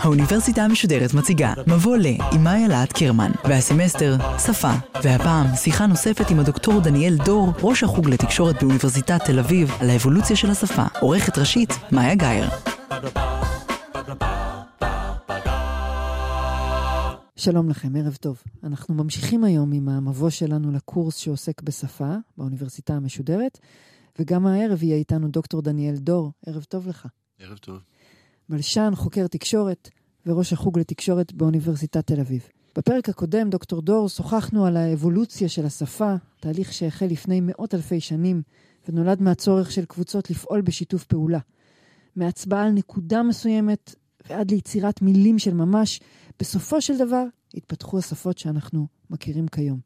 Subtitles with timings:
[0.00, 4.72] האוניברסיטה המשודרת מציגה מבוא ל עם מאיה להט קירמן והסמסטר שפה
[5.02, 10.36] והפעם שיחה נוספת עם הדוקטור דניאל דור ראש החוג לתקשורת באוניברסיטת תל אביב על האבולוציה
[10.36, 12.48] של השפה עורכת ראשית מאיה גאייר
[17.36, 18.42] שלום לכם, ערב טוב.
[18.64, 23.58] אנחנו ממשיכים היום עם המבוא שלנו לקורס שעוסק בשפה באוניברסיטה המשודרת,
[24.18, 26.32] וגם הערב יהיה איתנו דוקטור דניאל דור.
[26.46, 27.06] ערב טוב לך.
[27.38, 27.78] ערב טוב.
[28.50, 29.88] מלשן, חוקר תקשורת
[30.26, 32.48] וראש החוג לתקשורת באוניברסיטת תל אביב.
[32.76, 38.42] בפרק הקודם, דוקטור דור, שוחחנו על האבולוציה של השפה, תהליך שהחל לפני מאות אלפי שנים,
[38.88, 41.38] ונולד מהצורך של קבוצות לפעול בשיתוף פעולה.
[42.16, 43.94] מהצבעה על נקודה מסוימת
[44.28, 46.00] ועד ליצירת מילים של ממש,
[46.40, 49.78] בסופו של דבר התפתחו השפות שאנחנו מכירים כיום.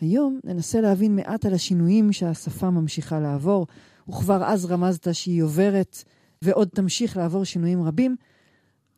[0.00, 3.66] היום ננסה להבין מעט על השינויים שהשפה ממשיכה לעבור,
[4.08, 6.04] וכבר אז רמזת שהיא עוברת
[6.42, 8.16] ועוד תמשיך לעבור שינויים רבים.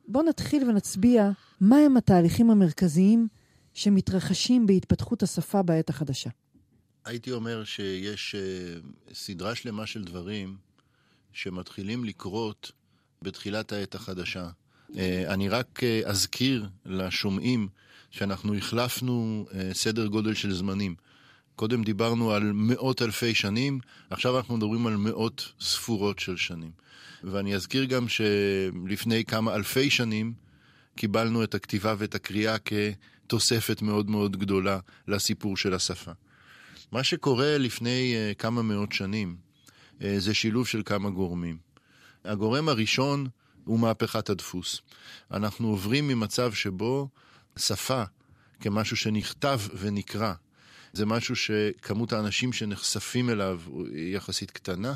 [0.09, 3.28] בואו נתחיל ונצביע מהם התהליכים המרכזיים
[3.75, 6.31] שמתרחשים בהתפתחות השפה בעת החדשה.
[7.05, 10.56] הייתי אומר שיש uh, סדרה שלמה של דברים
[11.33, 12.73] שמתחילים לקרות
[13.23, 14.48] בתחילת העת החדשה.
[14.91, 14.95] Uh,
[15.27, 17.69] אני רק uh, אזכיר לשומעים
[18.11, 20.95] שאנחנו החלפנו סדר גודל של זמנים.
[21.57, 26.71] קודם דיברנו על מאות אלפי שנים, עכשיו אנחנו מדברים על מאות ספורות של שנים.
[27.25, 30.33] ואני אזכיר גם שלפני כמה אלפי שנים
[30.97, 36.13] קיבלנו את הכתיבה ואת הקריאה כתוספת מאוד מאוד גדולה לסיפור של השפה.
[36.93, 39.37] מה שקורה לפני uh, כמה מאות שנים
[39.99, 41.59] uh, זה שילוב של כמה גורמים.
[42.25, 43.27] הגורם הראשון
[43.65, 44.81] הוא מהפכת הדפוס.
[45.31, 47.09] אנחנו עוברים ממצב שבו
[47.57, 48.03] שפה
[48.61, 50.35] כמשהו שנכתב ונקרא,
[50.95, 53.61] זה משהו שכמות האנשים שנחשפים אליו
[53.95, 54.95] היא יחסית קטנה,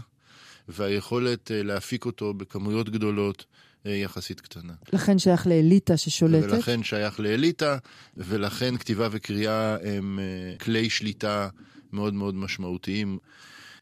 [0.69, 3.45] והיכולת אה, להפיק אותו בכמויות גדולות
[3.87, 4.73] אה, יחסית קטנה.
[4.93, 6.53] לכן שייך לאליטה ששולטת?
[6.53, 7.79] ולכן שייך לאליטה,
[8.17, 11.49] ולכן כתיבה וקריאה הם אה, כלי שליטה
[11.93, 13.19] מאוד מאוד משמעותיים.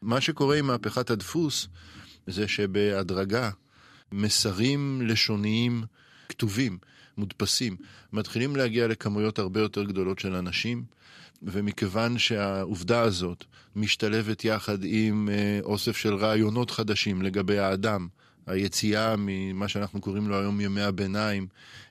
[0.01, 1.67] מה שקורה עם מהפכת הדפוס
[2.27, 3.49] זה שבהדרגה
[4.11, 5.83] מסרים לשוניים
[6.29, 6.77] כתובים,
[7.17, 7.75] מודפסים,
[8.13, 10.83] מתחילים להגיע לכמויות הרבה יותר גדולות של אנשים.
[11.43, 13.43] ומכיוון שהעובדה הזאת
[13.75, 18.07] משתלבת יחד עם אה, אוסף של רעיונות חדשים לגבי האדם,
[18.47, 21.47] היציאה ממה שאנחנו קוראים לו היום ימי הביניים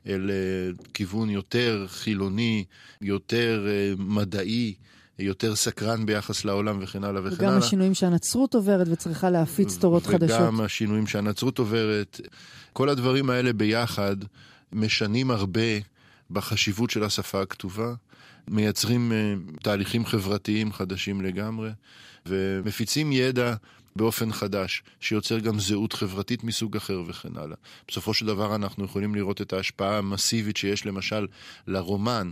[0.06, 2.64] אל אה, כיוון יותר חילוני,
[3.00, 4.74] יותר אה, מדעי,
[5.18, 7.56] יותר סקרן ביחס לעולם וכן הלאה וכן וגם הלאה.
[7.56, 10.40] וגם השינויים שהנצרות עוברת וצריכה להפיץ תורות וגם חדשות.
[10.40, 12.20] וגם השינויים שהנצרות עוברת.
[12.72, 14.16] כל הדברים האלה ביחד
[14.72, 15.60] משנים הרבה
[16.30, 17.94] בחשיבות של השפה הכתובה.
[18.48, 21.70] מייצרים uh, תהליכים חברתיים חדשים לגמרי,
[22.26, 23.54] ומפיצים ידע
[23.96, 27.56] באופן חדש, שיוצר גם זהות חברתית מסוג אחר וכן הלאה.
[27.88, 31.26] בסופו של דבר אנחנו יכולים לראות את ההשפעה המסיבית שיש למשל
[31.66, 32.30] לרומן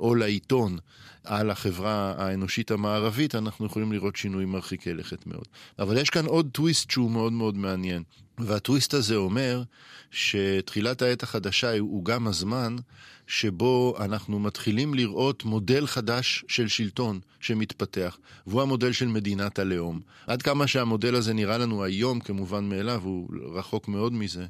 [0.00, 0.78] או לעיתון
[1.24, 5.44] על החברה האנושית המערבית, אנחנו יכולים לראות שינויים מרחיקי לכת מאוד.
[5.78, 8.02] אבל יש כאן עוד טוויסט שהוא מאוד מאוד מעניין,
[8.38, 9.62] והטוויסט הזה אומר
[10.10, 12.76] שתחילת העת החדשה הוא גם הזמן
[13.26, 20.00] שבו אנחנו מתחילים לראות מודל חדש של שלטון שמתפתח, והוא המודל של מדינת הלאום.
[20.26, 24.46] עד כמה שהמודל הזה נראה לנו היום כמובן מאליו, הוא רחוק מאוד מזה.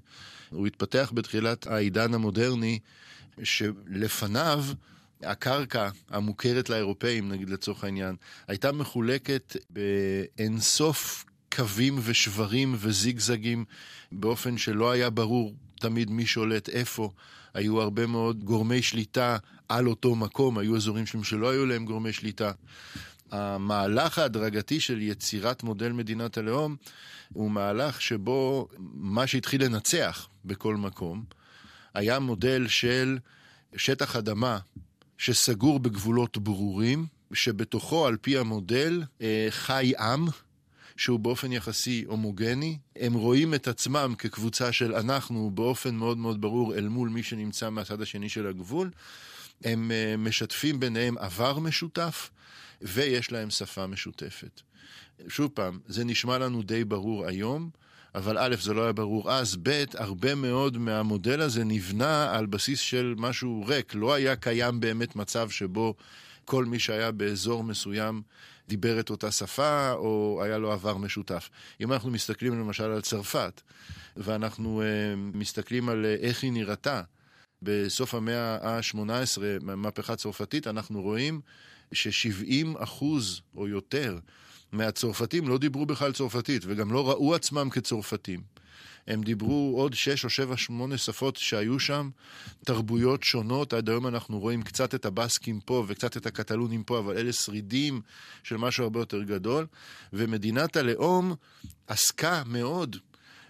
[0.51, 2.79] הוא התפתח בתחילת העידן המודרני,
[3.43, 4.65] שלפניו
[5.23, 8.17] הקרקע המוכרת לאירופאים, נגיד לצורך העניין,
[8.49, 13.65] הייתה מחולקת באינסוף קווים ושברים וזיגזגים
[14.13, 17.11] באופן שלא היה ברור תמיד מי שולט איפה.
[17.55, 19.37] היו הרבה מאוד גורמי שליטה
[19.69, 22.53] על אותו מקום, היו אזורים שלמים שלא היו להם גורמי שליטה.
[23.33, 26.77] המהלך ההדרגתי של יצירת מודל מדינת הלאום
[27.33, 31.25] הוא מהלך שבו מה שהתחיל לנצח בכל מקום
[31.95, 33.19] היה מודל של
[33.77, 34.59] שטח אדמה
[35.19, 40.27] שסגור בגבולות ברורים, שבתוכו על פי המודל אה, חי עם
[40.97, 42.79] שהוא באופן יחסי הומוגני.
[42.97, 47.71] הם רואים את עצמם כקבוצה של אנחנו באופן מאוד מאוד ברור אל מול מי שנמצא
[47.71, 48.91] מהצד השני של הגבול.
[49.65, 52.31] הם uh, משתפים ביניהם עבר משותף,
[52.83, 54.61] ויש להם שפה משותפת.
[55.29, 57.71] שוב פעם, זה נשמע לנו די ברור היום,
[58.15, 62.81] אבל א', זה לא היה ברור אז, ב', הרבה מאוד מהמודל הזה נבנה על בסיס
[62.81, 63.95] של משהו ריק.
[63.95, 65.95] לא היה קיים באמת מצב שבו
[66.47, 68.23] כל מי שהיה באזור מסוים
[68.69, 71.51] דיבר את אותה שפה, או היה לו עבר משותף.
[71.81, 73.61] אם אנחנו מסתכלים למשל על צרפת,
[74.17, 77.03] ואנחנו uh, מסתכלים על uh, איך היא נראתה
[77.63, 81.41] בסוף המאה ה-18, מהפכה צרפתית, אנחנו רואים
[81.93, 84.19] ש-70 אחוז או יותר
[84.73, 88.56] מהצרפתים לא דיברו בכלל צרפתית, וגם לא ראו עצמם כצרפתים.
[89.09, 92.11] הם דיברו עוד שש או שבע, שמונה שפות שהיו שם,
[92.65, 93.73] תרבויות שונות.
[93.73, 98.01] עד היום אנחנו רואים קצת את הבסקים פה וקצת את הקטלונים פה, אבל אלה שרידים
[98.43, 99.67] של משהו הרבה יותר גדול.
[100.13, 101.35] ומדינת הלאום
[101.87, 102.97] עסקה מאוד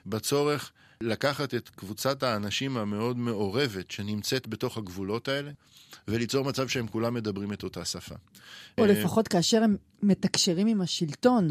[0.06, 5.50] בצורך לקחת את קבוצת האנשים המאוד מעורבת שנמצאת בתוך הגבולות האלה,
[6.08, 8.14] וליצור מצב שהם כולם מדברים את אותה שפה.
[8.78, 11.50] או אה, לפחות כאשר הם מתקשרים עם השלטון,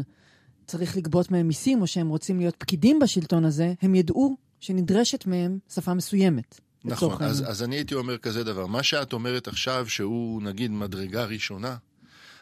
[0.66, 5.58] צריך לגבות מהם מיסים, או שהם רוצים להיות פקידים בשלטון הזה, הם ידעו שנדרשת מהם
[5.74, 6.60] שפה מסוימת.
[6.84, 7.44] נכון, אז.
[7.50, 8.66] אז אני הייתי אומר כזה דבר.
[8.66, 11.76] מה שאת אומרת עכשיו, שהוא נגיד מדרגה ראשונה,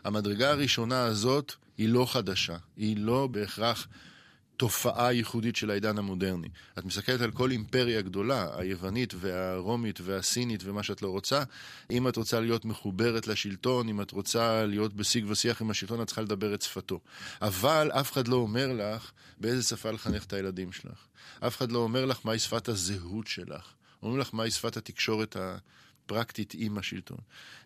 [0.04, 3.88] המדרגה הראשונה הזאת היא לא חדשה, היא לא בהכרח
[4.64, 6.48] תופעה ייחודית של העידן המודרני.
[6.78, 11.42] את מסתכלת על כל אימפריה גדולה, היוונית והרומית והסינית ומה שאת לא רוצה,
[11.90, 16.06] אם את רוצה להיות מחוברת לשלטון, אם את רוצה להיות בשיג ושיח עם השלטון, את
[16.06, 17.00] צריכה לדבר את שפתו.
[17.42, 21.06] אבל אף אחד לא אומר לך באיזה שפה לחנך את הילדים שלך.
[21.40, 23.72] אף אחד לא אומר לך מהי שפת הזהות שלך.
[24.02, 25.36] אומרים לך מהי שפת התקשורת
[26.04, 27.18] הפרקטית עם השלטון.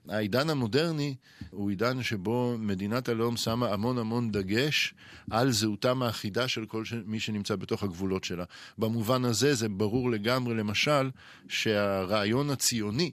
[0.09, 1.15] העידן המודרני
[1.51, 4.95] הוא עידן שבו מדינת הלאום שמה המון המון דגש
[5.31, 6.95] על זהותם האחידה של כל ש...
[7.07, 8.45] מי שנמצא בתוך הגבולות שלה.
[8.79, 11.11] במובן הזה זה ברור לגמרי, למשל,
[11.49, 13.11] שהרעיון הציוני,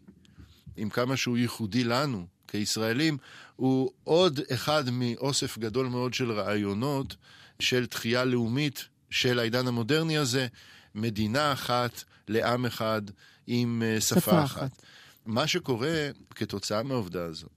[0.78, 3.18] עם כמה שהוא ייחודי לנו כישראלים,
[3.56, 7.16] הוא עוד אחד מאוסף גדול מאוד של רעיונות
[7.60, 10.48] של תחייה לאומית של העידן המודרני הזה,
[10.96, 13.02] מדינה אחת לעם אחד
[13.48, 14.58] עם אה, שפה, שפה אחת.
[14.58, 14.82] אחת.
[15.26, 17.48] מה שקורה כתוצאה מהעובדה הזו,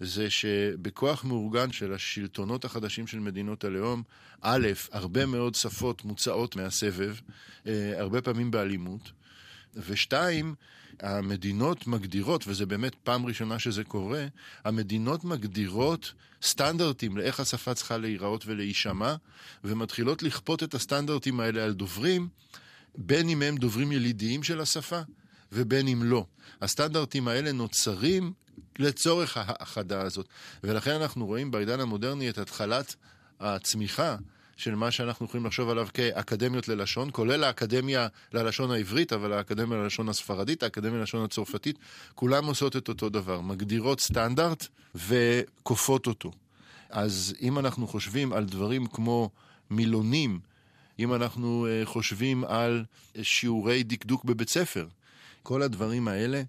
[0.00, 4.02] זה שבכוח מאורגן של השלטונות החדשים של מדינות הלאום,
[4.40, 7.14] א', הרבה מאוד שפות מוצאות מהסבב,
[7.66, 9.12] אה, הרבה פעמים באלימות,
[9.76, 10.54] ושתיים,
[11.00, 14.26] המדינות מגדירות, וזה באמת פעם ראשונה שזה קורה,
[14.64, 19.14] המדינות מגדירות סטנדרטים לאיך השפה צריכה להיראות ולהישמע,
[19.64, 22.28] ומתחילות לכפות את הסטנדרטים האלה על דוברים,
[22.98, 25.00] בין אם הם דוברים ילידיים של השפה,
[25.52, 26.26] ובין אם לא.
[26.60, 28.32] הסטנדרטים האלה נוצרים
[28.78, 30.26] לצורך ההאחדה הזאת.
[30.64, 32.94] ולכן אנחנו רואים בעידן המודרני את התחלת
[33.40, 34.16] הצמיחה
[34.56, 40.08] של מה שאנחנו יכולים לחשוב עליו כאקדמיות ללשון, כולל האקדמיה ללשון העברית, אבל האקדמיה ללשון
[40.08, 41.78] הספרדית, האקדמיה ללשון הצרפתית,
[42.14, 46.32] כולם עושות את אותו דבר, מגדירות סטנדרט וכופות אותו.
[46.90, 49.30] אז אם אנחנו חושבים על דברים כמו
[49.70, 50.40] מילונים,
[50.98, 52.84] אם אנחנו אה, חושבים על
[53.22, 54.86] שיעורי דקדוק בבית ספר,
[55.42, 56.42] כל הדברים האלה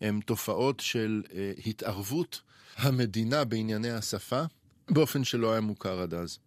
[0.00, 2.40] הם תופעות של אה, התערבות
[2.76, 4.42] המדינה בענייני השפה
[4.90, 6.38] באופן שלא היה מוכר עד אז.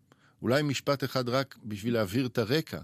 [0.41, 2.79] אולי משפט אחד רק בשביל להבהיר את הרקע.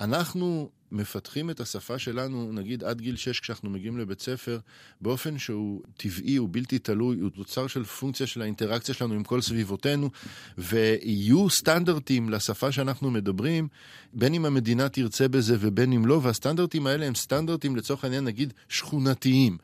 [0.00, 4.58] אנחנו מפתחים את השפה שלנו, נגיד עד גיל 6 כשאנחנו מגיעים לבית ספר,
[5.00, 9.40] באופן שהוא טבעי, הוא בלתי תלוי, הוא תוצר של פונקציה של האינטראקציה שלנו עם כל
[9.40, 10.10] סביבותינו,
[10.58, 13.68] ויהיו סטנדרטים לשפה שאנחנו מדברים,
[14.12, 18.52] בין אם המדינה תרצה בזה ובין אם לא, והסטנדרטים האלה הם סטנדרטים לצורך העניין נגיד
[18.68, 19.58] שכונתיים.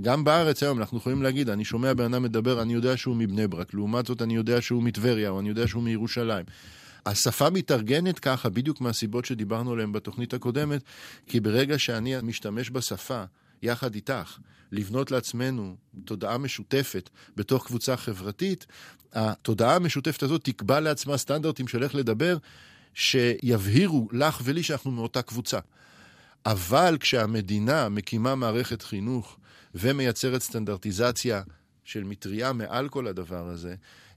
[0.00, 3.48] גם בארץ היום אנחנו יכולים להגיד, אני שומע בן אדם מדבר, אני יודע שהוא מבני
[3.48, 6.44] ברק, לעומת זאת אני יודע שהוא מטבריה, או אני יודע שהוא מירושלים.
[7.08, 10.82] השפה מתארגנת ככה בדיוק מהסיבות שדיברנו עליהן בתוכנית הקודמת,
[11.26, 13.24] כי ברגע שאני משתמש בשפה
[13.62, 14.38] יחד איתך,
[14.72, 18.66] לבנות לעצמנו תודעה משותפת בתוך קבוצה חברתית,
[19.12, 22.36] התודעה המשותפת הזאת תקבע לעצמה סטנדרטים של איך לדבר,
[22.94, 25.58] שיבהירו לך ולי שאנחנו מאותה קבוצה.
[26.46, 29.36] אבל כשהמדינה מקימה מערכת חינוך
[29.74, 31.42] ומייצרת סטנדרטיזציה
[31.84, 33.74] של מטריה מעל כל הדבר הזה,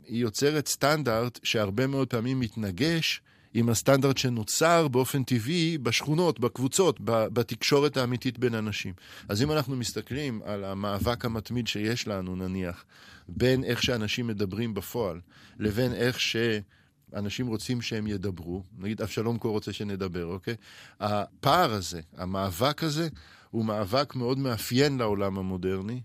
[0.07, 3.21] היא יוצרת סטנדרט שהרבה מאוד פעמים מתנגש
[3.53, 8.93] עם הסטנדרט שנוצר באופן טבעי בשכונות, בקבוצות, בתקשורת האמיתית בין אנשים.
[9.29, 12.85] אז אם אנחנו מסתכלים על המאבק המתמיד שיש לנו, נניח,
[13.29, 15.19] בין איך שאנשים מדברים בפועל,
[15.59, 20.55] לבין איך שאנשים רוצים שהם ידברו, נגיד אבשלום קור רוצה שנדבר, אוקיי?
[20.99, 23.09] הפער הזה, המאבק הזה,
[23.51, 26.01] הוא מאבק מאוד מאפיין לעולם המודרני,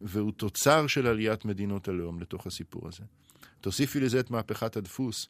[0.00, 3.02] והוא תוצר של עליית מדינות הלאום לתוך הסיפור הזה.
[3.62, 5.26] תוסיפי לזה את מהפכת הדפוס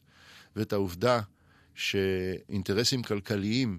[0.56, 1.20] ואת העובדה
[1.74, 3.78] שאינטרסים כלכליים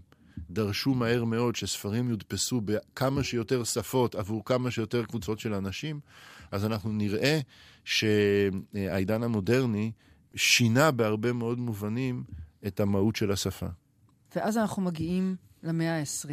[0.50, 6.00] דרשו מהר מאוד שספרים יודפסו בכמה שיותר שפות עבור כמה שיותר קבוצות של אנשים,
[6.52, 7.40] אז אנחנו נראה
[7.86, 9.92] שהעידן המודרני
[10.36, 12.24] שינה בהרבה מאוד מובנים
[12.68, 13.68] את המהות של השפה.
[14.36, 16.32] ואז אנחנו מגיעים למאה ה-20,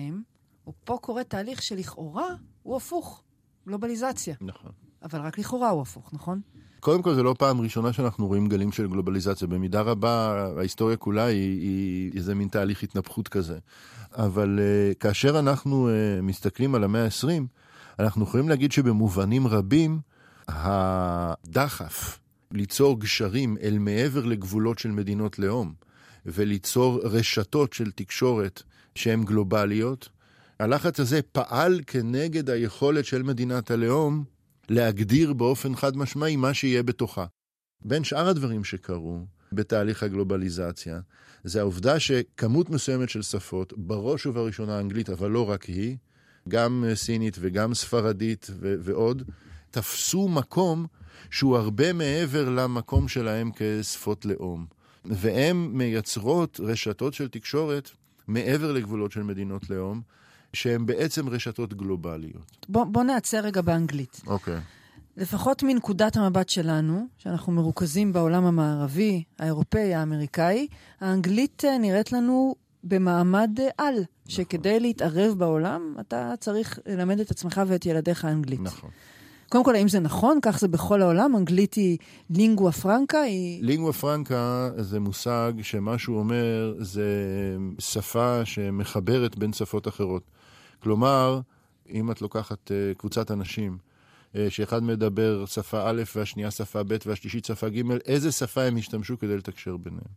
[0.68, 2.28] ופה קורה תהליך שלכאורה
[2.62, 3.22] הוא הפוך,
[3.66, 4.34] גלובליזציה.
[4.40, 4.72] נכון.
[5.02, 6.40] אבל רק לכאורה הוא הפוך, נכון?
[6.80, 9.48] קודם כל, זו לא פעם ראשונה שאנחנו רואים גלים של גלובליזציה.
[9.48, 13.58] במידה רבה, ההיסטוריה כולה היא, היא איזה מין תהליך התנפחות כזה.
[14.14, 17.42] אבל uh, כאשר אנחנו uh, מסתכלים על המאה ה-20,
[17.98, 20.00] אנחנו יכולים להגיד שבמובנים רבים,
[20.48, 22.18] הדחף
[22.52, 25.72] ליצור גשרים אל מעבר לגבולות של מדינות לאום,
[26.26, 28.62] וליצור רשתות של תקשורת
[28.94, 30.08] שהן גלובליות,
[30.60, 34.24] הלחץ הזה פעל כנגד היכולת של מדינת הלאום
[34.70, 37.26] להגדיר באופן חד משמעי מה שיהיה בתוכה.
[37.84, 41.00] בין שאר הדברים שקרו בתהליך הגלובליזציה,
[41.44, 45.96] זה העובדה שכמות מסוימת של שפות, בראש ובראשונה אנגלית, אבל לא רק היא,
[46.48, 49.22] גם סינית וגם ספרדית ו- ועוד,
[49.70, 50.86] תפסו מקום
[51.30, 54.66] שהוא הרבה מעבר למקום שלהם כשפות לאום.
[55.04, 57.90] והן מייצרות רשתות של תקשורת
[58.28, 60.02] מעבר לגבולות של מדינות לאום,
[60.52, 62.66] שהן בעצם רשתות גלובליות.
[62.68, 64.20] בוא, בוא נעצר רגע באנגלית.
[64.26, 64.56] אוקיי.
[64.56, 64.60] Okay.
[65.16, 70.66] לפחות מנקודת המבט שלנו, שאנחנו מרוכזים בעולם המערבי, האירופאי, האמריקאי,
[71.00, 72.54] האנגלית אה, נראית לנו
[72.84, 74.06] במעמד אה, על, נכון.
[74.26, 78.60] שכדי להתערב בעולם, אתה צריך ללמד את עצמך ואת ילדיך אנגלית.
[78.60, 78.90] נכון.
[79.48, 80.38] קודם כל, האם זה נכון?
[80.42, 81.36] כך זה בכל העולם?
[81.36, 81.98] אנגלית היא
[82.30, 83.20] לינגואה פרנקה?
[83.20, 83.62] היא...
[83.62, 87.08] לינגואה פרנקה זה מושג שמה שהוא אומר זה
[87.78, 90.22] שפה שמחברת בין שפות אחרות.
[90.82, 91.40] כלומר,
[91.90, 93.78] אם את לוקחת uh, קבוצת אנשים,
[94.32, 99.18] uh, שאחד מדבר שפה א' והשנייה שפה ב' והשלישית שפה ג', איזה שפה הם ישתמשו
[99.18, 100.12] כדי לתקשר ביניהם.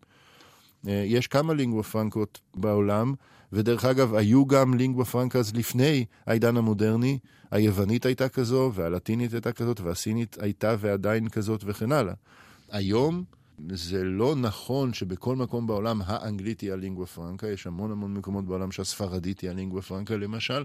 [0.86, 3.14] Uh, יש כמה לינגואה פרנקות בעולם,
[3.54, 7.20] ודרך אגב, היו גם לינגואה פרנקס לפני העידן המודרני.
[7.52, 12.14] היוונית הייתה כזו, והלטינית הייתה כזאת, והסינית הייתה ועדיין כזאת וכן הלאה.
[12.72, 13.24] היום
[13.70, 18.72] זה לא נכון שבכל מקום בעולם האנגלית היא הלינגואה פרנקה, יש המון המון מקומות בעולם
[18.72, 20.64] שהספרדית היא הלינגואה פרנקה למשל,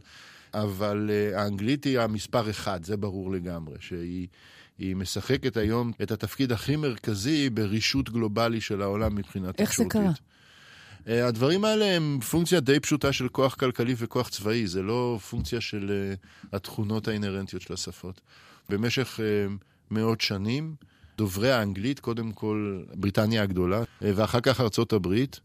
[0.54, 6.76] אבל uh, האנגלית היא המספר אחד, זה ברור לגמרי, שהיא משחקת היום את התפקיד הכי
[6.76, 9.96] מרכזי ברישות גלובלי של העולם מבחינה תקשורתית.
[9.96, 10.12] איך זה
[11.04, 11.22] קרה?
[11.24, 15.60] Uh, הדברים האלה הם פונקציה די פשוטה של כוח כלכלי וכוח צבאי, זה לא פונקציה
[15.60, 18.20] של uh, התכונות האינהרנטיות של השפות.
[18.68, 19.20] במשך
[19.90, 20.74] מאות שנים,
[21.18, 25.40] דוברי האנגלית, קודם כל בריטניה הגדולה, ואחר כך ארצות הברית,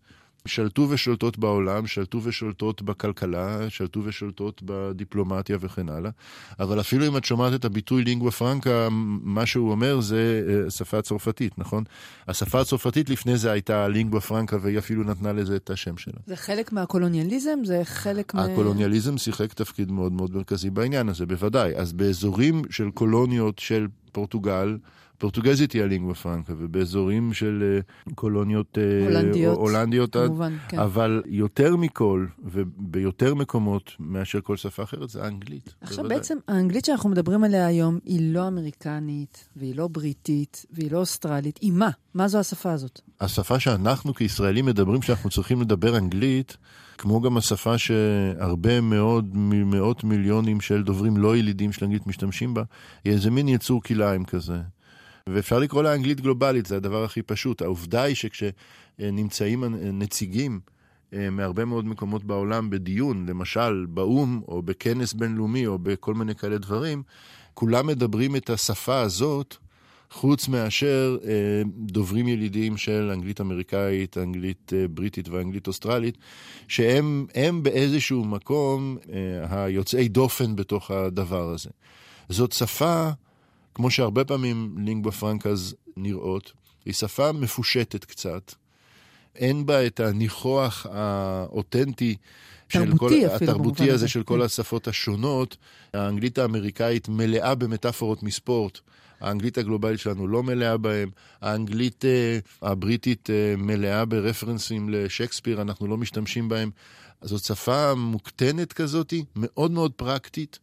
[0.46, 6.12] שלטו ושולטות בעולם, שלטו ושולטות בכלכלה, שלטו ושולטות בדיפלומטיה וכן הלאה.
[6.60, 8.88] אבל אפילו אם את שומעת את הביטוי לינגווה פרנקה,
[9.24, 11.84] מה שהוא אומר זה אה, שפה צרפתית, נכון?
[12.28, 16.20] השפה הצרפתית לפני זה הייתה לינגווה פרנקה, והיא אפילו נתנה לזה את השם שלה.
[16.26, 17.60] זה חלק מהקולוניאליזם?
[17.64, 18.46] זה חלק מה...
[18.46, 21.76] הקולוניאליזם שיחק תפקיד מאוד מאוד מרכזי בעניין הזה, בוודאי.
[21.76, 24.78] אז באזורים של קולוניות של פורטוגל,
[25.24, 30.80] פורטוגזית היא הלינגווה פרנקה, ובאזורים של אה, קולוניות אה, הולנדיות, הולנדיות כמובן, כן.
[30.80, 35.74] אבל יותר מכל, וביותר מקומות מאשר כל שפה אחרת, זה האנגלית.
[35.82, 36.18] עכשיו בוודאי.
[36.18, 41.60] בעצם האנגלית שאנחנו מדברים עליה היום היא לא אמריקנית, והיא לא בריטית, והיא לא אוסטרלית.
[41.62, 41.90] היא מה?
[42.14, 43.02] מה זו השפה הזאת?
[43.22, 46.58] השפה שאנחנו כישראלים מדברים, שאנחנו צריכים לדבר אנגלית,
[46.98, 52.64] כמו גם השפה שהרבה מאוד, מאות מיליונים של דוברים לא ילידים של אנגלית משתמשים בה,
[53.04, 54.58] היא איזה מין יצור כלאיים כזה.
[55.30, 57.62] ואפשר לקרוא לה אנגלית גלובלית, זה הדבר הכי פשוט.
[57.62, 59.64] העובדה היא שכשנמצאים
[59.94, 60.60] נציגים
[61.14, 66.58] אה, מהרבה מאוד מקומות בעולם בדיון, למשל באו"ם, או בכנס בינלאומי, או בכל מיני כאלה
[66.58, 67.04] דברים,
[67.54, 69.56] כולם מדברים את השפה הזאת,
[70.12, 76.18] חוץ מאשר אה, דוברים ילידים של אנגלית אמריקאית, אנגלית אה, בריטית ואנגלית אוסטרלית,
[76.68, 78.98] שהם באיזשהו מקום
[79.50, 81.70] היוצאי דופן בתוך הדבר הזה.
[82.30, 83.10] זאת שפה
[83.76, 86.52] כמו שהרבה פעמים לינגווה פרנקאז נראות,
[86.86, 88.54] היא שפה מפושטת קצת.
[89.36, 92.16] אין בה את הניחוח האותנטי
[92.70, 94.46] של כל, התרבותי הזה של כל כן.
[94.46, 95.58] השפות השונות.
[95.94, 98.80] האנגלית האמריקאית מלאה במטאפורות מספורט.
[99.20, 101.10] האנגלית הגלובלית שלנו לא מלאה בהם,
[101.42, 106.72] האנגלית uh, הבריטית uh, מלאה ברפרנסים לשייקספיר, אנחנו לא משתמשים בהם.
[107.22, 110.60] זאת שפה מוקטנת כזאת, מאוד מאוד פרקטית,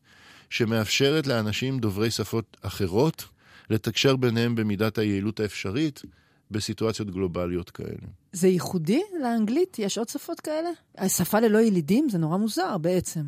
[0.50, 3.24] שמאפשרת לאנשים דוברי שפות אחרות
[3.70, 6.02] לתקשר ביניהם במידת היעילות האפשרית
[6.50, 8.08] בסיטואציות גלובליות כאלה.
[8.32, 9.78] זה ייחודי לאנגלית?
[9.78, 10.70] יש עוד שפות כאלה?
[10.98, 12.08] השפה ללא ילידים?
[12.08, 13.20] זה נורא מוזר בעצם.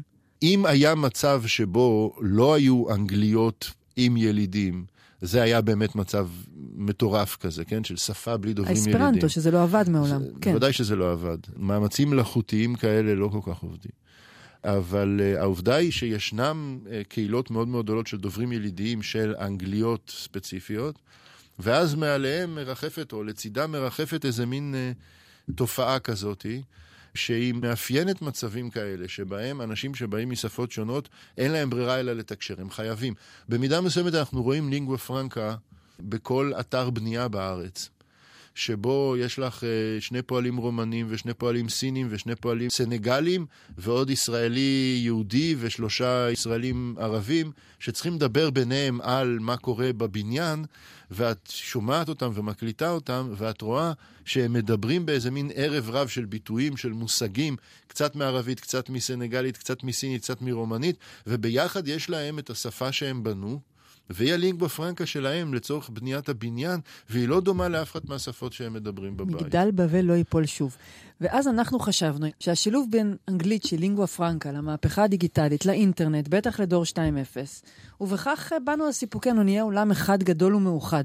[0.43, 4.85] אם היה מצב שבו לא היו אנגליות עם ילידים,
[5.21, 6.29] זה היה באמת מצב
[6.77, 7.85] מטורף כזה, כן?
[7.85, 8.97] של שפה בלי דוברים ילידים.
[8.97, 10.23] האספרנטו, שזה לא עבד מעולם.
[10.41, 10.51] כן.
[10.51, 11.39] בוודאי שזה לא עבד.
[11.57, 13.93] מאמצים מלאכותיים כאלה לא כל כך עובדים.
[14.65, 20.13] אבל uh, העובדה היא שישנם uh, קהילות מאוד מאוד גדולות של דוברים ילידיים של אנגליות
[20.17, 20.99] ספציפיות,
[21.59, 26.63] ואז מעליהם מרחפת, או לצידם מרחפת איזה מין uh, תופעה כזאתי,
[27.15, 32.71] שהיא מאפיינת מצבים כאלה, שבהם אנשים שבאים משפות שונות, אין להם ברירה אלא לתקשר, הם
[32.71, 33.15] חייבים.
[33.49, 35.55] במידה מסוימת אנחנו רואים לינגווה פרנקה
[36.01, 37.91] בכל אתר בנייה בארץ.
[38.55, 43.47] שבו יש לך אה, שני פועלים רומנים ושני פועלים סינים ושני פועלים סנגלים
[43.79, 50.65] ועוד ישראלי יהודי ושלושה ישראלים ערבים שצריכים לדבר ביניהם על מה קורה בבניין
[51.11, 53.93] ואת שומעת אותם ומקליטה אותם ואת רואה
[54.25, 57.57] שהם מדברים באיזה מין ערב רב של ביטויים, של מושגים,
[57.87, 63.61] קצת מערבית, קצת מסנגלית, קצת מסינית, קצת מרומנית וביחד יש להם את השפה שהם בנו
[64.11, 66.81] והיא הלינגווה פרנקה שלהם לצורך בניית הבניין,
[67.11, 69.43] והיא לא דומה לאף אחת מהשפות שהם מדברים בבית.
[69.43, 70.77] מגדל בבל לא ייפול שוב.
[71.21, 76.97] ואז אנחנו חשבנו שהשילוב בין אנגלית שהיא לינגווה פרנקה למהפכה הדיגיטלית, לאינטרנט, בטח לדור 2.0,
[78.01, 81.05] ובכך באנו על סיפוקנו, נהיה עולם אחד גדול ומאוחד.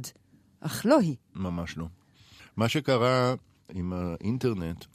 [0.62, 1.16] אך לא היא.
[1.36, 1.86] ממש לא.
[2.58, 3.36] מה שקרה
[3.74, 4.86] עם האינטרנט,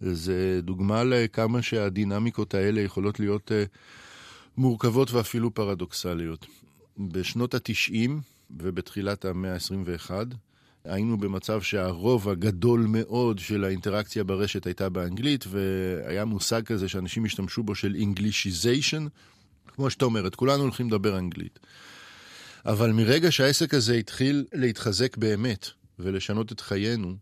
[0.00, 3.68] זה דוגמה לכמה שהדינמיקות האלה יכולות להיות uh,
[4.56, 6.46] מורכבות ואפילו פרדוקסליות.
[6.98, 8.10] בשנות ה-90
[8.50, 10.10] ובתחילת המאה ה-21
[10.84, 17.62] היינו במצב שהרוב הגדול מאוד של האינטראקציה ברשת הייתה באנגלית, והיה מושג כזה שאנשים השתמשו
[17.62, 19.08] בו של Englishization,
[19.74, 21.58] כמו שאת אומרת, כולנו הולכים לדבר אנגלית.
[22.64, 25.66] אבל מרגע שהעסק הזה התחיל להתחזק באמת
[25.98, 27.16] ולשנות את חיינו,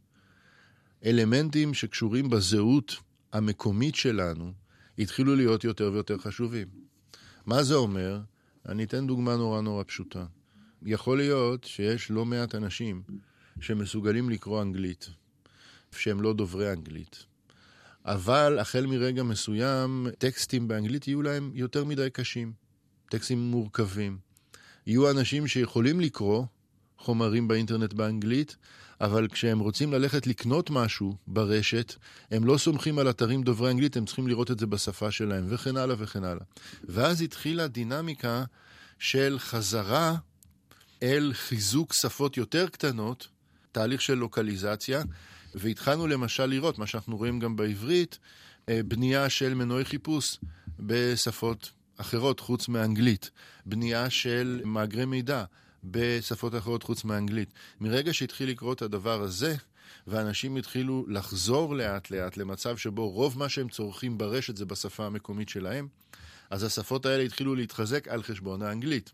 [1.05, 2.97] אלמנטים שקשורים בזהות
[3.33, 4.53] המקומית שלנו
[4.99, 6.67] התחילו להיות יותר ויותר חשובים.
[7.47, 8.21] מה זה אומר?
[8.69, 10.25] אני אתן דוגמה נורא נורא פשוטה.
[10.83, 13.03] יכול להיות שיש לא מעט אנשים
[13.61, 15.11] שמסוגלים לקרוא אנגלית,
[15.93, 17.25] שהם לא דוברי אנגלית.
[18.05, 22.53] אבל החל מרגע מסוים, טקסטים באנגלית יהיו להם יותר מדי קשים.
[23.11, 24.19] טקסטים מורכבים.
[24.87, 26.45] יהיו אנשים שיכולים לקרוא
[26.99, 28.57] חומרים באינטרנט באנגלית,
[29.01, 31.95] אבל כשהם רוצים ללכת לקנות משהו ברשת,
[32.31, 35.77] הם לא סומכים על אתרים דוברי אנגלית, הם צריכים לראות את זה בשפה שלהם, וכן
[35.77, 36.45] הלאה וכן הלאה.
[36.85, 38.45] ואז התחילה דינמיקה
[38.99, 40.17] של חזרה
[41.03, 43.29] אל חיזוק שפות יותר קטנות,
[43.73, 45.03] תהליך של לוקליזציה,
[45.55, 48.19] והתחלנו למשל לראות, מה שאנחנו רואים גם בעברית,
[48.69, 50.39] אה, בנייה של מנועי חיפוש
[50.81, 53.31] בשפות אחרות חוץ מאנגלית,
[53.67, 55.45] בנייה של מאגרי מידע.
[55.85, 57.53] בשפות אחרות חוץ מאנגלית.
[57.81, 59.57] מרגע שהתחיל לקרות הדבר הזה,
[60.07, 65.49] ואנשים התחילו לחזור לאט לאט למצב שבו רוב מה שהם צורכים ברשת זה בשפה המקומית
[65.49, 65.89] שלהם,
[66.51, 69.13] אז השפות האלה התחילו להתחזק על חשבון האנגלית.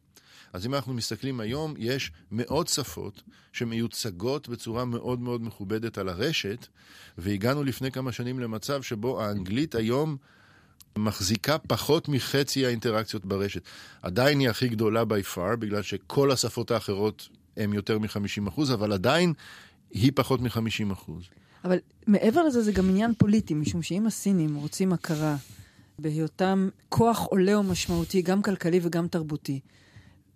[0.53, 3.22] אז אם אנחנו מסתכלים היום, יש מאות שפות
[3.53, 6.66] שמיוצגות בצורה מאוד מאוד מכובדת על הרשת,
[7.18, 10.16] והגענו לפני כמה שנים למצב שבו האנגלית היום
[10.99, 13.63] מחזיקה פחות מחצי האינטראקציות ברשת.
[14.03, 19.33] עדיין היא הכי גדולה by far, בגלל שכל השפות האחרות הן יותר מ-50%, אבל עדיין
[19.91, 21.11] היא פחות מ-50%.
[21.65, 25.37] אבל מעבר לזה זה גם עניין פוליטי, משום שאם הסינים רוצים הכרה
[25.99, 29.61] בהיותם כוח עולה ומשמעותי, גם כלכלי וגם תרבותי,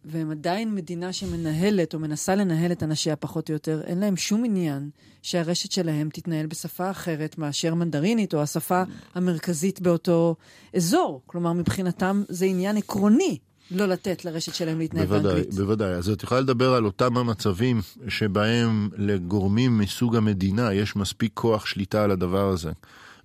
[0.06, 4.44] והם עדיין מדינה שמנהלת או מנסה לנהל את אנשיה פחות או יותר, אין להם שום
[4.44, 4.90] עניין
[5.22, 8.82] שהרשת שלהם תתנהל בשפה אחרת מאשר מנדרינית או השפה
[9.14, 10.36] המרכזית באותו
[10.76, 11.22] אזור.
[11.26, 13.38] כלומר, מבחינתם זה עניין עקרוני
[13.70, 15.54] לא לתת לרשת שלהם להתנהל בוודאי, באנגלית.
[15.54, 15.94] בוודאי.
[15.94, 22.04] אז את יכולה לדבר על אותם המצבים שבהם לגורמים מסוג המדינה יש מספיק כוח שליטה
[22.04, 22.70] על הדבר הזה.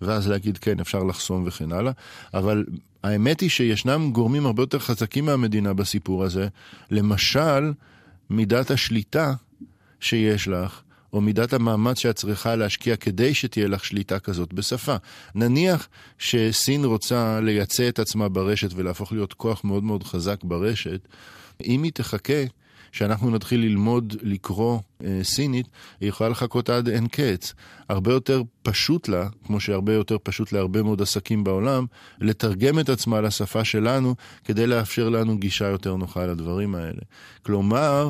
[0.02, 1.92] ואז להגיד כן, אפשר לחסום וכן הלאה.
[2.34, 2.66] אבל
[3.04, 6.48] האמת היא שישנם גורמים הרבה יותר חזקים מהמדינה בסיפור הזה.
[6.92, 7.74] למשל,
[8.30, 9.34] מידת השליטה
[10.00, 10.82] שיש לך,
[11.14, 14.96] או מידת המאמץ שאת צריכה להשקיע כדי שתהיה לך שליטה כזאת בשפה.
[15.36, 15.88] נניח
[16.18, 21.08] שסין רוצה לייצא את עצמה ברשת ולהפוך להיות כוח מאוד מאוד חזק ברשת,
[21.64, 22.44] אם היא תחכה
[22.92, 25.68] שאנחנו נתחיל ללמוד לקרוא אה, סינית,
[26.00, 27.54] היא יכולה לחכות עד אין קץ.
[27.90, 31.86] הרבה יותר פשוט לה, כמו שהרבה יותר פשוט להרבה מאוד עסקים בעולם,
[32.20, 37.02] לתרגם את עצמה לשפה שלנו, כדי לאפשר לנו גישה יותר נוחה לדברים האלה.
[37.44, 38.10] כלומר,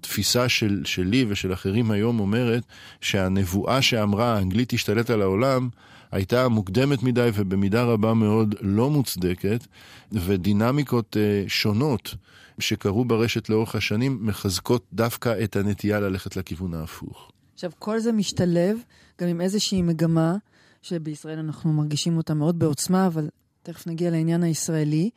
[0.00, 2.62] תפיסה של, שלי ושל אחרים היום אומרת
[3.00, 5.68] שהנבואה שאמרה האנגלית תשתלט על העולם
[6.10, 9.66] הייתה מוקדמת מדי ובמידה רבה מאוד לא מוצדקת
[10.12, 12.14] ודינמיקות אה, שונות
[12.58, 17.30] שקרו ברשת לאורך השנים מחזקות דווקא את הנטייה ללכת לכיוון ההפוך.
[17.54, 18.78] עכשיו, כל זה משתלב
[19.20, 20.36] גם עם איזושהי מגמה,
[20.82, 23.28] שבישראל אנחנו מרגישים אותה מאוד בעוצמה, אבל
[23.62, 25.10] תכף נגיע לעניין הישראלי,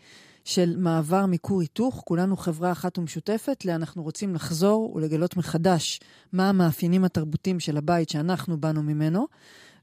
[0.46, 6.00] של מעבר מכור היתוך, כולנו חברה אחת ומשותפת, לאנחנו רוצים לחזור ולגלות מחדש
[6.34, 9.28] מה המאפיינים התרבותיים של הבית שאנחנו באנו ממנו.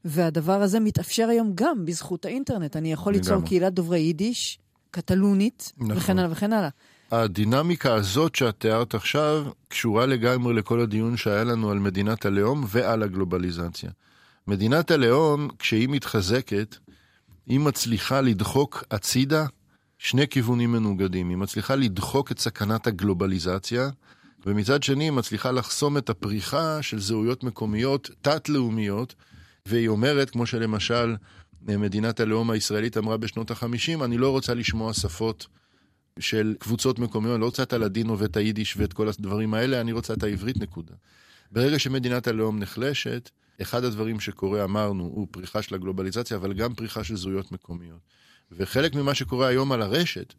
[0.05, 2.75] והדבר הזה מתאפשר היום גם בזכות האינטרנט.
[2.75, 4.59] אני יכול ליצור קהילת דוברי יידיש,
[4.91, 5.97] קטלונית, נכון.
[5.97, 6.69] וכן הלאה וכן הלאה.
[7.11, 13.03] הדינמיקה הזאת שאת תיארת עכשיו קשורה לגמרי לכל הדיון שהיה לנו על מדינת הלאום ועל
[13.03, 13.89] הגלובליזציה.
[14.47, 16.75] מדינת הלאום, כשהיא מתחזקת,
[17.47, 19.45] היא מצליחה לדחוק הצידה
[19.97, 21.29] שני כיוונים מנוגדים.
[21.29, 23.89] היא מצליחה לדחוק את סכנת הגלובליזציה,
[24.45, 29.15] ומצד שני היא מצליחה לחסום את הפריחה של זהויות מקומיות תת-לאומיות,
[29.69, 31.15] והיא אומרת, כמו שלמשל
[31.61, 35.47] מדינת הלאום הישראלית אמרה בשנות ה-50, אני לא רוצה לשמוע שפות
[36.19, 39.91] של קבוצות מקומיות, אני לא רוצה את הלדינו ואת היידיש ואת כל הדברים האלה, אני
[39.91, 40.93] רוצה את העברית, נקודה.
[41.51, 43.29] ברגע שמדינת הלאום נחלשת,
[43.61, 47.99] אחד הדברים שקורה, אמרנו, הוא פריחה של הגלובליזציה, אבל גם פריחה של זהויות מקומיות.
[48.51, 50.33] וחלק ממה שקורה היום על הרשת,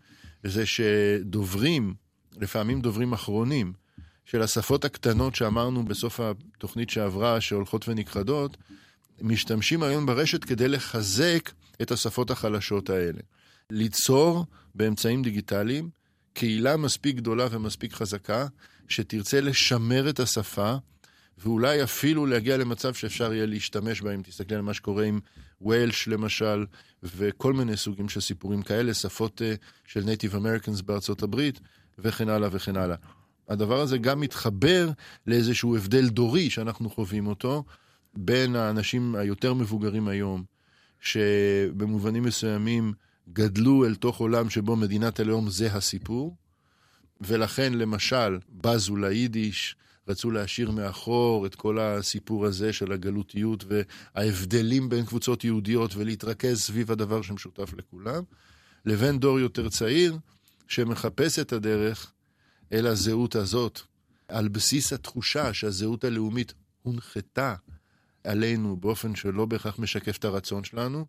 [0.45, 1.95] זה שדוברים,
[2.37, 3.73] לפעמים דוברים אחרונים,
[4.25, 8.57] של השפות הקטנות שאמרנו בסוף התוכנית שעברה, שהולכות ונכחדות,
[9.23, 11.51] משתמשים היום ברשת כדי לחזק
[11.83, 13.21] את השפות החלשות האלה.
[13.71, 15.91] ליצור באמצעים דיגיטליים
[16.33, 18.47] קהילה מספיק גדולה ומספיק חזקה,
[18.89, 20.75] שתרצה לשמר את השפה,
[21.39, 25.21] ואולי אפילו להגיע למצב שאפשר יהיה להשתמש בה, אם תסתכלי על מה שקורה עם
[25.61, 26.67] Welsh למשל,
[27.03, 31.61] וכל מיני סוגים של סיפורים כאלה, שפות אה, של Native Americans בארצות הברית,
[31.99, 32.97] וכן הלאה וכן הלאה.
[33.49, 34.91] הדבר הזה גם מתחבר
[35.27, 37.65] לאיזשהו הבדל דורי שאנחנו חווים אותו,
[38.15, 40.45] בין האנשים היותר מבוגרים היום,
[41.01, 42.93] שבמובנים מסוימים
[43.33, 46.37] גדלו אל תוך עולם שבו מדינת הלאום זה הסיפור,
[47.21, 49.77] ולכן למשל בזו ליידיש,
[50.09, 56.93] רצו להשאיר מאחור את כל הסיפור הזה של הגלותיות וההבדלים בין קבוצות יהודיות ולהתרכז סביב
[56.93, 58.23] הדבר שמשותף לכולם,
[58.85, 60.19] לבין דור יותר צעיר
[60.69, 62.13] שמחפש את הדרך
[62.73, 63.81] אל הזהות הזאת,
[64.29, 67.55] על בסיס התחושה שהזהות הלאומית הונחתה
[68.25, 71.07] עלינו באופן שלא בהכרח משקף את הרצון שלנו,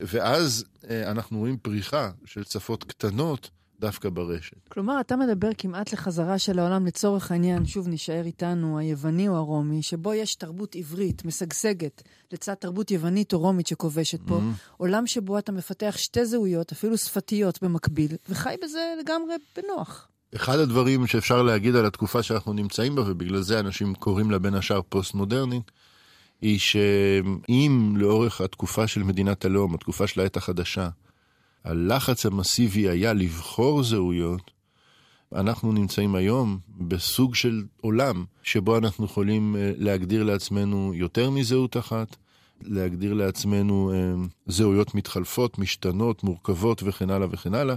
[0.00, 4.68] ואז אה, אנחנו רואים פריחה של שפות קטנות דווקא ברשת.
[4.68, 9.82] כלומר, אתה מדבר כמעט לחזרה של העולם לצורך העניין, שוב נשאר איתנו, היווני או הרומי,
[9.82, 14.74] שבו יש תרבות עברית משגשגת לצד תרבות יוונית או רומית שכובשת פה, mm-hmm.
[14.76, 20.08] עולם שבו אתה מפתח שתי זהויות, אפילו שפתיות במקביל, וחי בזה לגמרי בנוח.
[20.36, 24.54] אחד הדברים שאפשר להגיד על התקופה שאנחנו נמצאים בה, ובגלל זה אנשים קוראים לה בין
[24.54, 25.70] השאר פוסט-מודרנית,
[26.42, 30.88] היא שאם לאורך התקופה של מדינת הלאום, התקופה של העת החדשה,
[31.64, 34.50] הלחץ המסיבי היה לבחור זהויות,
[35.34, 42.16] אנחנו נמצאים היום בסוג של עולם שבו אנחנו יכולים אה, להגדיר לעצמנו יותר מזהות אחת,
[42.62, 47.74] להגדיר לעצמנו אה, זהויות מתחלפות, משתנות, מורכבות וכן הלאה וכן הלאה.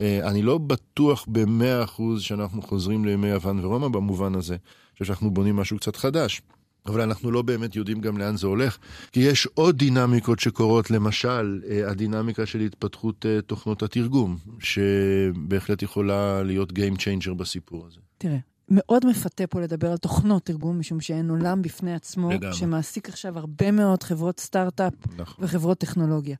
[0.00, 4.56] אה, אני לא בטוח במאה אחוז שאנחנו חוזרים לימי יוון ורומא במובן הזה,
[4.94, 6.42] שאנחנו בונים משהו קצת חדש.
[6.88, 8.78] אבל אנחנו לא באמת יודעים גם לאן זה הולך,
[9.12, 16.42] כי יש עוד דינמיקות שקורות, למשל, אה, הדינמיקה של התפתחות אה, תוכנות התרגום, שבהחלט יכולה
[16.42, 18.00] להיות Game Changer בסיפור הזה.
[18.18, 22.56] תראה, מאוד מפתה פה לדבר על תוכנות תרגום, משום שאין עולם בפני עצמו, לגמרי.
[22.56, 25.44] שמעסיק עכשיו הרבה מאוד חברות סטארט-אפ נכון.
[25.44, 26.36] וחברות טכנולוגיה.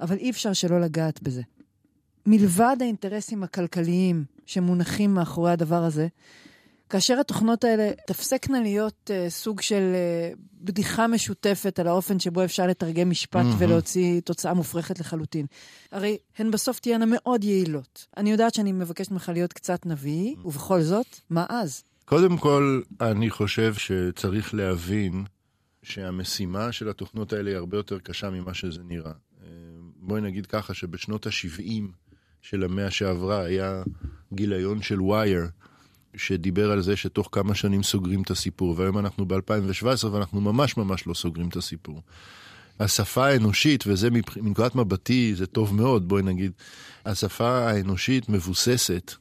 [0.00, 1.42] אבל אי אפשר שלא לגעת בזה.
[2.26, 6.08] מלבד האינטרסים הכלכליים שמונחים מאחורי הדבר הזה,
[6.92, 12.66] כאשר התוכנות האלה תפסקנה להיות uh, סוג של uh, בדיחה משותפת על האופן שבו אפשר
[12.66, 13.58] לתרגם משפט mm-hmm.
[13.58, 15.46] ולהוציא תוצאה מופרכת לחלוטין.
[15.92, 18.06] הרי הן בסוף תהיינה מאוד יעילות.
[18.16, 20.34] אני יודעת שאני מבקשת ממך להיות קצת נביא.
[20.44, 21.82] ובכל זאת, מה אז?
[22.04, 25.24] קודם כל, אני חושב שצריך להבין
[25.82, 29.12] שהמשימה של התוכנות האלה היא הרבה יותר קשה ממה שזה נראה.
[29.42, 29.48] אה,
[29.96, 31.82] בואי נגיד ככה, שבשנות ה-70
[32.42, 33.82] של המאה שעברה היה
[34.32, 35.42] גיליון של ווייר.
[36.16, 41.06] שדיבר על זה שתוך כמה שנים סוגרים את הסיפור, והיום אנחנו ב-2017 ואנחנו ממש ממש
[41.06, 42.02] לא סוגרים את הסיפור.
[42.80, 46.52] השפה האנושית, וזה מנקודת מבטי, זה טוב מאוד, בואי נגיד,
[47.04, 49.14] השפה האנושית מבוססת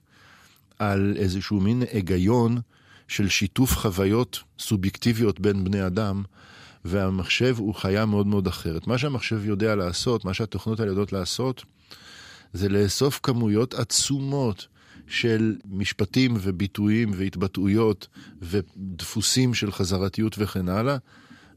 [0.80, 2.58] על איזשהו מין היגיון
[3.08, 6.24] של שיתוף חוויות סובייקטיביות בין בני אדם,
[6.86, 8.88] והמחשב הוא חיה מאוד מאוד אחרת.
[8.88, 11.64] מה שהמחשב יודע לעשות, מה שהתוכנות האלה יודעות לעשות,
[12.54, 14.68] זה לאסוף כמויות עצומות
[15.12, 18.08] של משפטים וביטויים והתבטאויות
[18.42, 20.98] ודפוסים של חזרתיות וכן הלאה,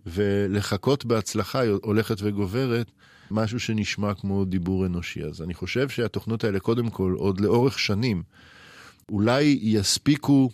[0.06, 2.90] ולחכות בהצלחה הולכת וגוברת
[3.30, 5.22] משהו שנשמע כמו דיבור אנושי.
[5.22, 8.22] אז אני חושב שהתוכנות האלה, קודם כל, עוד לאורך שנים,
[9.08, 10.50] אולי יספיקו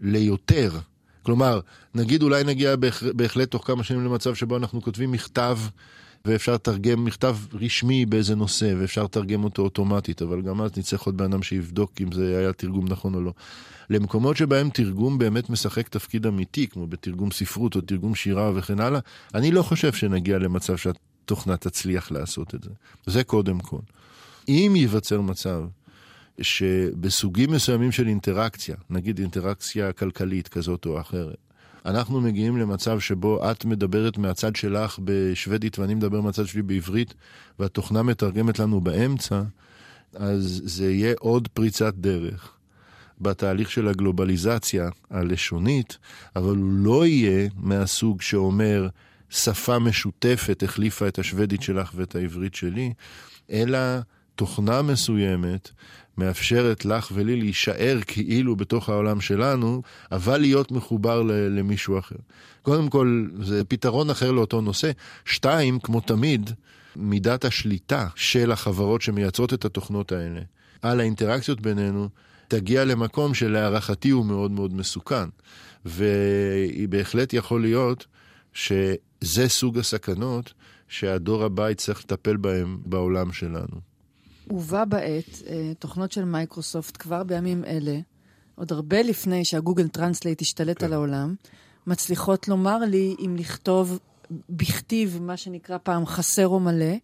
[0.00, 0.70] ליותר.
[1.22, 1.60] כלומר,
[1.94, 2.74] נגיד אולי נגיע
[3.14, 5.58] בהחלט תוך כמה שנים למצב שבו אנחנו כותבים מכתב
[6.24, 11.16] ואפשר לתרגם מכתב רשמי באיזה נושא, ואפשר לתרגם אותו אוטומטית, אבל גם אז נצטרך עוד
[11.16, 13.32] בן אדם שיבדוק אם זה היה תרגום נכון או לא.
[13.90, 19.00] למקומות שבהם תרגום באמת משחק תפקיד אמיתי, כמו בתרגום ספרות או תרגום שירה וכן הלאה,
[19.34, 22.70] אני לא חושב שנגיע למצב שהתוכנה תצליח לעשות את זה.
[23.06, 23.80] זה קודם כל.
[24.48, 25.62] אם ייווצר מצב
[26.40, 31.36] שבסוגים מסוימים של אינטראקציה, נגיד אינטראקציה כלכלית כזאת או אחרת,
[31.86, 37.14] אנחנו מגיעים למצב שבו את מדברת מהצד שלך בשוודית ואני מדבר מהצד שלי בעברית,
[37.58, 39.42] והתוכנה מתרגמת לנו באמצע,
[40.14, 42.52] אז זה יהיה עוד פריצת דרך
[43.20, 45.98] בתהליך של הגלובליזציה הלשונית,
[46.36, 48.88] אבל הוא לא יהיה מהסוג שאומר
[49.30, 52.92] שפה משותפת החליפה את השוודית שלך ואת העברית שלי,
[53.50, 53.78] אלא
[54.34, 55.70] תוכנה מסוימת
[56.20, 62.16] מאפשרת לך ולי להישאר כאילו בתוך העולם שלנו, אבל להיות מחובר למישהו אחר.
[62.62, 64.90] קודם כל, זה פתרון אחר לאותו נושא.
[65.24, 66.50] שתיים, כמו תמיד,
[66.96, 70.40] מידת השליטה של החברות שמייצרות את התוכנות האלה
[70.82, 72.08] על האינטראקציות בינינו,
[72.48, 75.28] תגיע למקום שלהערכתי הוא מאוד מאוד מסוכן.
[75.84, 78.06] והיא בהחלט יכול להיות
[78.52, 80.52] שזה סוג הסכנות
[80.88, 83.89] שהדור הבא יצטרך לטפל בהם בעולם שלנו.
[84.50, 87.98] ובה בעת, אה, תוכנות של מייקרוסופט כבר בימים אלה,
[88.54, 90.84] עוד הרבה לפני שה Google Translate השתלט כן.
[90.86, 91.34] על העולם,
[91.86, 93.98] מצליחות לומר לי אם לכתוב
[94.50, 96.94] בכתיב, מה שנקרא פעם חסר או מלא,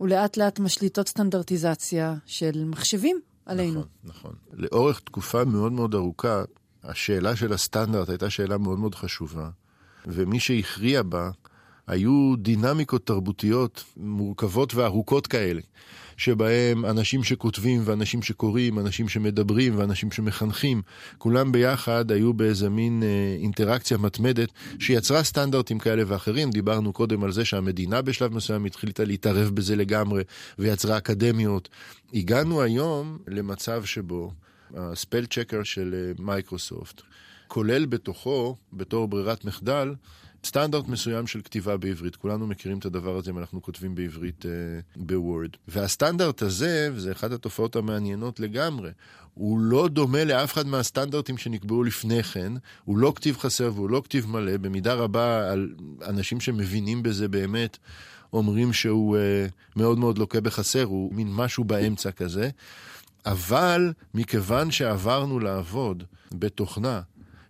[0.00, 3.80] ולאט לאט משליטות סטנדרטיזציה של מחשבים עלינו.
[3.80, 4.32] נכון, נכון.
[4.52, 6.42] לאורך תקופה מאוד מאוד ארוכה,
[6.84, 9.48] השאלה של הסטנדרט הייתה שאלה מאוד מאוד חשובה,
[10.06, 11.30] ומי שהכריע בה
[11.86, 15.60] היו דינמיקות תרבותיות מורכבות וארוכות כאלה.
[16.16, 20.82] שבהם אנשים שכותבים ואנשים שקוראים, אנשים שמדברים ואנשים שמחנכים,
[21.18, 24.48] כולם ביחד היו באיזה מין אה, אינטראקציה מתמדת
[24.78, 26.50] שיצרה סטנדרטים כאלה ואחרים.
[26.50, 30.22] דיברנו קודם על זה שהמדינה בשלב מסוים התחילתה להתערב בזה לגמרי
[30.58, 31.68] ויצרה אקדמיות.
[32.14, 34.32] הגענו היום למצב שבו
[34.74, 37.02] ה spell checker של אה, מייקרוסופט
[37.48, 39.94] כולל בתוכו, בתור ברירת מחדל,
[40.46, 42.16] סטנדרט מסוים של כתיבה בעברית.
[42.16, 44.50] כולנו מכירים את הדבר הזה אם אנחנו כותבים בעברית אה,
[44.96, 45.50] ב Word.
[45.68, 48.90] והסטנדרט הזה, וזה אחת התופעות המעניינות לגמרי,
[49.34, 52.52] הוא לא דומה לאף אחד מהסטנדרטים שנקבעו לפני כן,
[52.84, 55.74] הוא לא כתיב חסר והוא לא כתיב מלא, במידה רבה על
[56.06, 57.78] אנשים שמבינים בזה באמת.
[58.32, 62.50] אומרים שהוא אה, מאוד מאוד לוקה בחסר, הוא מין משהו באמצע כזה.
[63.26, 67.00] אבל מכיוון שעברנו לעבוד בתוכנה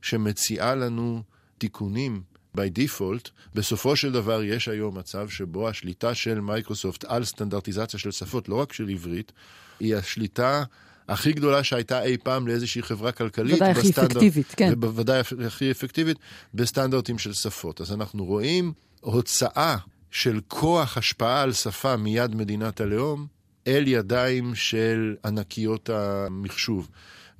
[0.02, 1.22] שמציעה לנו
[1.58, 2.22] תיקונים
[2.56, 8.10] by default, בסופו של דבר יש היום מצב שבו השליטה של מייקרוסופט על סטנדרטיזציה של
[8.10, 9.32] שפות, לא רק של עברית,
[9.80, 10.64] היא השליטה
[11.08, 13.54] הכי גדולה שהייתה אי פעם לאיזושהי חברה כלכלית.
[13.54, 14.72] ודאי הכי אפקטיבית, כן.
[14.72, 16.16] ובוודאי הכי אפקטיבית
[16.54, 17.80] בסטנדרטים של שפות.
[17.80, 19.76] אז אנחנו רואים הוצאה
[20.10, 23.26] של כוח השפעה על שפה מיד מדינת הלאום
[23.66, 26.88] אל ידיים של ענקיות המחשוב.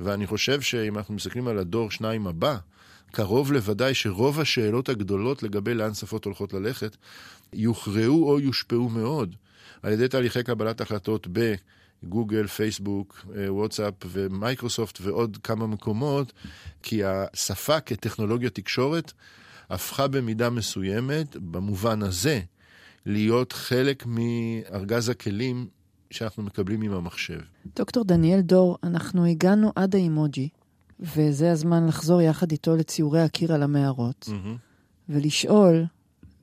[0.00, 2.56] ואני חושב שאם אנחנו מסתכלים על הדור שניים הבא,
[3.12, 6.96] קרוב לוודאי שרוב השאלות הגדולות לגבי לאן שפות הולכות ללכת,
[7.52, 9.34] יוכרעו או יושפעו מאוד
[9.82, 11.28] על ידי תהליכי קבלת החלטות
[12.02, 16.32] ב Google, Facebook, אה, WhatsApp ו Microsoft ועוד כמה מקומות,
[16.82, 19.12] כי השפה כטכנולוגיה תקשורת
[19.70, 22.40] הפכה במידה מסוימת, במובן הזה,
[23.06, 25.66] להיות חלק מארגז הכלים
[26.10, 27.40] שאנחנו מקבלים עם המחשב.
[27.76, 30.48] דוקטור דניאל דור, אנחנו הגענו עד האימוג'י,
[31.00, 34.58] וזה הזמן לחזור יחד איתו לציורי הקיר על המערות, mm-hmm.
[35.08, 35.84] ולשאול,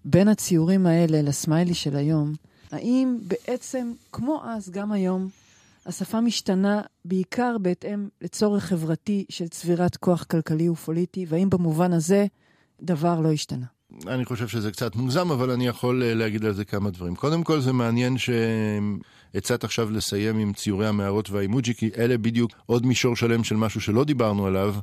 [0.06, 2.34] בין הציורים האלה לסמיילי של היום,
[2.72, 5.30] האם בעצם, כמו אז, גם היום,
[5.86, 12.26] השפה משתנה בעיקר בהתאם לצורך חברתי של צבירת כוח כלכלי ופוליטי, והאם במובן הזה
[12.82, 13.66] דבר לא השתנה?
[14.08, 17.16] אני חושב שזה קצת מוגזם, אבל אני יכול אה, להגיד על זה כמה דברים.
[17.16, 22.86] קודם כל, זה מעניין שהצעת עכשיו לסיים עם ציורי המערות והאימוג'י, כי אלה בדיוק עוד
[22.86, 24.76] מישור שלם של משהו שלא דיברנו עליו,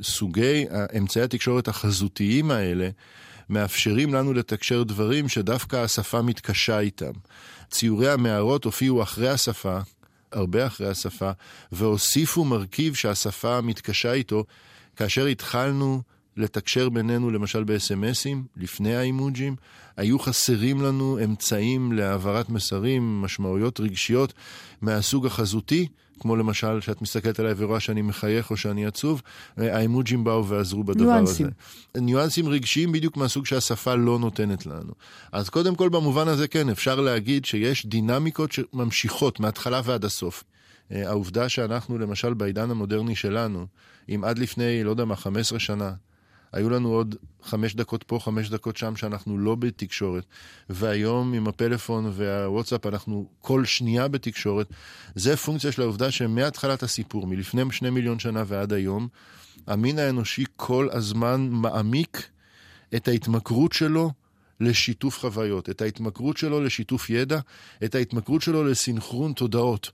[0.00, 0.64] וסוגי
[0.98, 2.88] אמצעי התקשורת החזותיים האלה
[3.50, 7.12] מאפשרים לנו לתקשר דברים שדווקא השפה מתקשה איתם.
[7.70, 9.78] ציורי המערות הופיעו אחרי השפה,
[10.32, 11.30] הרבה אחרי השפה,
[11.72, 14.44] והוסיפו מרכיב שהשפה מתקשה איתו,
[14.96, 16.02] כאשר התחלנו
[16.36, 19.56] לתקשר בינינו למשל ב-SMSים, לפני האימוג'ים,
[19.96, 24.32] היו חסרים לנו אמצעים להעברת מסרים, משמעויות רגשיות
[24.82, 25.88] מהסוג החזותי,
[26.20, 29.22] כמו למשל שאת מסתכלת עליי ורואה שאני מחייך או שאני עצוב,
[29.56, 31.46] האימוג'ים באו ועזרו בדבר ניואנסים.
[31.46, 32.04] הזה.
[32.04, 34.92] ניואנסים רגשיים בדיוק מהסוג שהשפה לא נותנת לנו.
[35.32, 40.44] אז קודם כל במובן הזה כן, אפשר להגיד שיש דינמיקות שממשיכות מההתחלה ועד הסוף.
[40.90, 43.66] העובדה שאנחנו למשל בעידן המודרני שלנו,
[44.08, 45.92] אם עד לפני, לא יודע מה, 15 שנה,
[46.52, 50.24] היו לנו עוד חמש דקות פה, חמש דקות שם, שאנחנו לא בתקשורת.
[50.70, 54.66] והיום עם הפלאפון והוואטסאפ אנחנו כל שנייה בתקשורת.
[55.14, 59.08] זה פונקציה של העובדה שמהתחלת הסיפור, מלפני שני מיליון שנה ועד היום,
[59.66, 62.28] המין האנושי כל הזמן מעמיק
[62.96, 64.10] את ההתמכרות שלו
[64.60, 67.40] לשיתוף חוויות, את ההתמכרות שלו לשיתוף ידע,
[67.84, 69.90] את ההתמכרות שלו לסינכרון תודעות.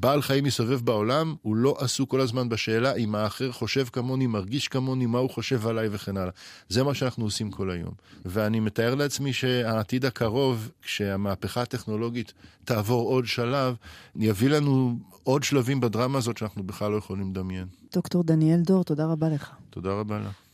[0.00, 4.68] בעל חיים מסתובב בעולם, הוא לא עסוק כל הזמן בשאלה אם האחר חושב כמוני, מרגיש
[4.68, 6.32] כמוני, מה הוא חושב עליי וכן הלאה.
[6.68, 7.92] זה מה שאנחנו עושים כל היום.
[8.24, 12.32] ואני מתאר לעצמי שהעתיד הקרוב, כשהמהפכה הטכנולוגית
[12.64, 13.74] תעבור עוד שלב,
[14.16, 17.66] יביא לנו עוד שלבים בדרמה הזאת שאנחנו בכלל לא יכולים לדמיין.
[17.92, 19.50] דוקטור דניאל דור, תודה רבה לך.
[19.70, 20.48] תודה רבה לך.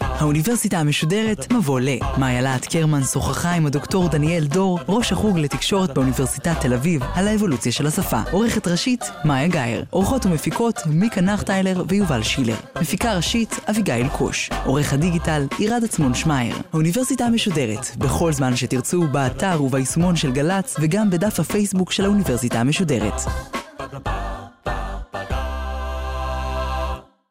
[0.00, 1.88] האוניברסיטה המשודרת מבוא ל.
[2.18, 7.28] מאיה להט קרמן שוחחה עם הדוקטור דניאל דור, ראש החוג לתקשורת באוניברסיטת תל אביב, על
[7.28, 8.20] האבולוציה של השפה.
[8.30, 9.84] עורכת ראשית, מאיה גאייר.
[9.90, 12.56] עורכות ומפיקות, מיקה נחטיילר ויובל שילר.
[12.80, 14.50] מפיקה ראשית, אביגיל קוש.
[14.64, 16.56] עורך הדיגיטל, עירד עצמון שמייר.
[16.72, 23.20] האוניברסיטה המשודרת, בכל זמן שתרצו, באתר וביישומון של גל"צ, וגם בדף הפייסבוק של האוניברסיטה המשודרת.